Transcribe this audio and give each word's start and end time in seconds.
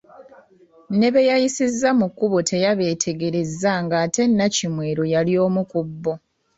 Ne 0.99 1.09
beyayisiza 1.13 1.89
mu 1.99 2.07
kkubo 2.09 2.37
teyabeetegereza 2.49 3.71
ng’ate 3.83 4.21
Nnakimwero 4.27 5.03
yali 5.13 5.33
omu 5.45 5.61
ku 5.71 5.79
bo. 6.01 6.13